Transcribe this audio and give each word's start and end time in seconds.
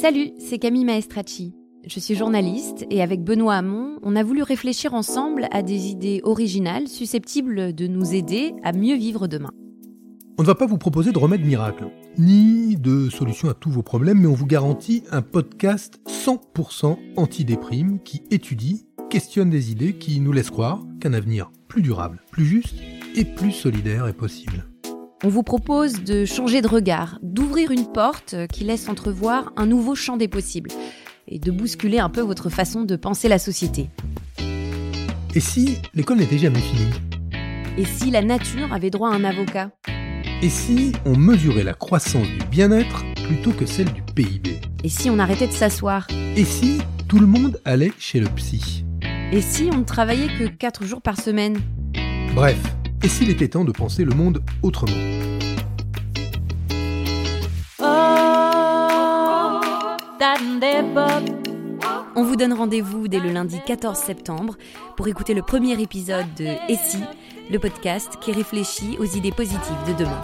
Salut, 0.00 0.30
c'est 0.38 0.60
Camille 0.60 0.84
Maestracci. 0.84 1.56
Je 1.84 1.98
suis 1.98 2.14
journaliste 2.14 2.86
et 2.88 3.02
avec 3.02 3.24
Benoît 3.24 3.56
Hamon, 3.56 3.98
on 4.04 4.14
a 4.14 4.22
voulu 4.22 4.44
réfléchir 4.44 4.94
ensemble 4.94 5.48
à 5.50 5.60
des 5.60 5.88
idées 5.88 6.20
originales 6.22 6.86
susceptibles 6.86 7.74
de 7.74 7.88
nous 7.88 8.14
aider 8.14 8.54
à 8.62 8.72
mieux 8.72 8.94
vivre 8.94 9.26
demain. 9.26 9.50
On 10.38 10.42
ne 10.42 10.46
va 10.46 10.54
pas 10.54 10.66
vous 10.66 10.78
proposer 10.78 11.10
de 11.10 11.18
remède 11.18 11.44
miracle, 11.44 11.90
ni 12.16 12.76
de 12.76 13.10
solution 13.10 13.48
à 13.48 13.54
tous 13.54 13.70
vos 13.70 13.82
problèmes, 13.82 14.20
mais 14.20 14.28
on 14.28 14.34
vous 14.34 14.46
garantit 14.46 15.02
un 15.10 15.20
podcast 15.20 16.00
100% 16.06 16.96
anti-déprime 17.16 17.98
qui 17.98 18.22
étudie, 18.30 18.86
questionne 19.10 19.50
des 19.50 19.72
idées 19.72 19.94
qui 19.94 20.20
nous 20.20 20.30
laissent 20.30 20.50
croire 20.50 20.86
qu'un 21.00 21.12
avenir 21.12 21.50
plus 21.66 21.82
durable, 21.82 22.22
plus 22.30 22.44
juste 22.44 22.76
et 23.16 23.24
plus 23.24 23.50
solidaire 23.50 24.06
est 24.06 24.12
possible. 24.12 24.64
On 25.24 25.28
vous 25.30 25.42
propose 25.42 26.04
de 26.04 26.24
changer 26.24 26.62
de 26.62 26.68
regard, 26.68 27.18
d'ouvrir 27.22 27.72
une 27.72 27.90
porte 27.90 28.36
qui 28.52 28.62
laisse 28.62 28.88
entrevoir 28.88 29.52
un 29.56 29.66
nouveau 29.66 29.96
champ 29.96 30.16
des 30.16 30.28
possibles 30.28 30.70
et 31.26 31.40
de 31.40 31.50
bousculer 31.50 31.98
un 31.98 32.08
peu 32.08 32.20
votre 32.20 32.50
façon 32.50 32.84
de 32.84 32.94
penser 32.94 33.26
la 33.28 33.40
société. 33.40 33.90
Et 35.34 35.40
si 35.40 35.78
l'école 35.92 36.18
n'était 36.18 36.38
jamais 36.38 36.60
finie? 36.60 36.90
Et 37.76 37.84
si 37.84 38.12
la 38.12 38.22
nature 38.22 38.72
avait 38.72 38.90
droit 38.90 39.10
à 39.10 39.14
un 39.14 39.24
avocat? 39.24 39.72
Et 40.40 40.48
si 40.48 40.92
on 41.04 41.16
mesurait 41.16 41.64
la 41.64 41.74
croissance 41.74 42.28
du 42.28 42.46
bien-être 42.48 43.04
plutôt 43.26 43.50
que 43.50 43.66
celle 43.66 43.92
du 43.92 44.02
PIB 44.02 44.60
Et 44.84 44.88
si 44.88 45.10
on 45.10 45.18
arrêtait 45.18 45.48
de 45.48 45.52
s'asseoir? 45.52 46.06
Et 46.36 46.44
si 46.44 46.78
tout 47.08 47.18
le 47.18 47.26
monde 47.26 47.60
allait 47.64 47.92
chez 47.98 48.20
le 48.20 48.28
psy? 48.36 48.84
Et 49.32 49.40
si 49.40 49.68
on 49.72 49.78
ne 49.78 49.84
travaillait 49.84 50.32
que 50.38 50.44
4 50.46 50.84
jours 50.84 51.02
par 51.02 51.20
semaine? 51.20 51.58
Bref, 52.36 52.60
et 53.02 53.08
s'il 53.08 53.30
était 53.30 53.48
temps 53.48 53.64
de 53.64 53.72
penser 53.72 54.04
le 54.04 54.14
monde 54.14 54.42
autrement 54.62 54.92
On 62.16 62.24
vous 62.24 62.36
donne 62.36 62.52
rendez-vous 62.52 63.08
dès 63.08 63.20
le 63.20 63.30
lundi 63.30 63.60
14 63.64 63.96
septembre 63.96 64.56
pour 64.96 65.06
écouter 65.08 65.34
le 65.34 65.42
premier 65.42 65.80
épisode 65.80 66.26
de 66.36 66.46
Et 66.68 66.76
si, 66.76 66.98
le 67.50 67.58
podcast 67.58 68.18
qui 68.20 68.32
réfléchit 68.32 68.96
aux 68.98 69.04
idées 69.04 69.32
positives 69.32 69.76
de 69.86 69.92
demain. 69.94 70.20